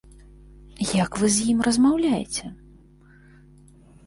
[1.03, 2.45] Як вы з ім размаўляеце?